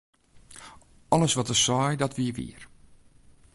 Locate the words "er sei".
1.49-1.95